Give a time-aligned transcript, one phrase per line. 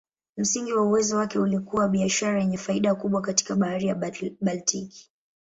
[0.37, 3.95] Msingi wa uwezo wake ulikuwa biashara yenye faida kubwa katika Bahari ya
[4.41, 5.11] Baltiki.